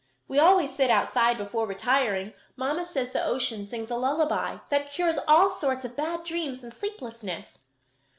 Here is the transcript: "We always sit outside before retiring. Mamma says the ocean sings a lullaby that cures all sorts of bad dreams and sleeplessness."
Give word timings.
"We 0.27 0.39
always 0.39 0.75
sit 0.75 0.89
outside 0.89 1.37
before 1.37 1.67
retiring. 1.67 2.33
Mamma 2.55 2.85
says 2.85 3.11
the 3.11 3.23
ocean 3.23 3.67
sings 3.67 3.91
a 3.91 3.95
lullaby 3.97 4.57
that 4.69 4.89
cures 4.91 5.19
all 5.27 5.51
sorts 5.51 5.85
of 5.85 5.95
bad 5.95 6.23
dreams 6.23 6.63
and 6.63 6.73
sleeplessness." 6.73 7.59